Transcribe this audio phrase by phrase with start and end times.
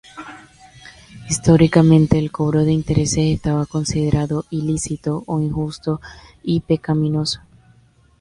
[1.29, 6.01] Históricamente el cobro de intereses estaba considerado ilícito o injusto
[6.41, 7.39] y pecaminoso.